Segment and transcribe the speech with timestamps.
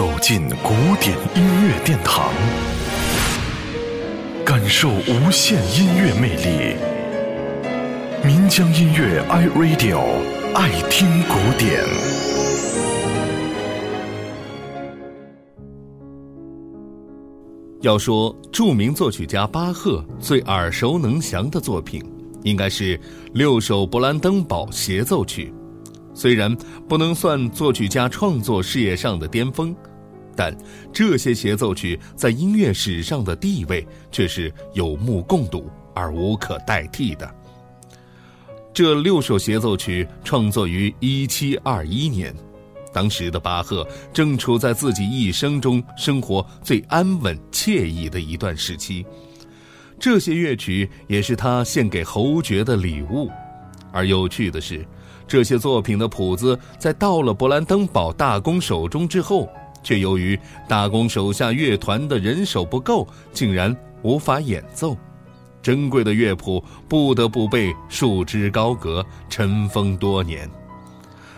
[0.00, 2.32] 走进古典音乐殿堂，
[4.46, 6.74] 感受无限音乐魅力。
[8.24, 10.00] 民江音乐 iRadio
[10.54, 11.84] 爱听古典。
[17.82, 22.02] 要说著名作曲家巴赫最耳熟能详的作品，
[22.42, 22.98] 应该是
[23.34, 25.52] 六首勃兰登堡协奏曲。
[26.14, 26.56] 虽然
[26.88, 29.76] 不能算作曲家创作事业上的巅峰。
[30.40, 30.56] 但
[30.90, 37.30] 这些协奏曲在音乐史上的地位却是有目共睹而无可代替的。
[38.72, 42.34] 这六首协奏曲创作于1721年，
[42.90, 49.04] 当时的巴赫正处在自己一生中生活最安稳惬意的一段时期。
[49.98, 53.28] 这些乐曲也是他献给侯爵的礼物。
[53.92, 54.86] 而有趣的是，
[55.28, 59.46] 这些作品的谱子在到了勃兰登堡大公手中之后。
[59.82, 64.96] 却由于大公手下乐团的人手不够，竟然无法演奏，
[65.62, 70.48] 珍贵的乐谱不得不被束之高阁，尘封多年。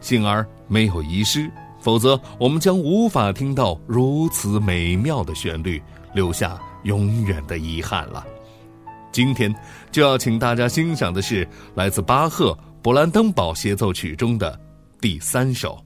[0.00, 5.82] 幸而没有遗失，否则我们将无法听到如此美妙的旋律，
[6.14, 8.24] 留下永远的遗憾了。
[9.12, 9.54] 今天
[9.90, 14.60] 就要请大家欣赏的是来自巴赫《勃兰登堡协奏曲》中的
[15.00, 15.85] 第三首。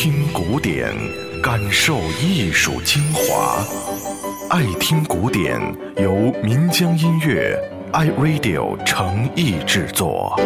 [0.02, 0.92] 听古典，
[1.40, 3.64] 感受艺术精华。
[4.50, 5.60] 爱听古典，
[5.96, 6.12] 由
[6.42, 7.56] 民江音乐
[7.92, 10.36] iRadio 诚意制作。